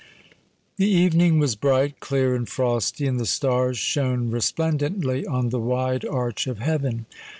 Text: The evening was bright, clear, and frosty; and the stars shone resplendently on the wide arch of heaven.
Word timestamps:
The 0.77 0.89
evening 0.89 1.37
was 1.37 1.55
bright, 1.55 1.99
clear, 1.99 2.33
and 2.33 2.49
frosty; 2.49 3.05
and 3.05 3.19
the 3.19 3.25
stars 3.27 3.77
shone 3.77 4.31
resplendently 4.31 5.27
on 5.27 5.49
the 5.49 5.59
wide 5.59 6.05
arch 6.05 6.47
of 6.47 6.57
heaven. 6.57 7.05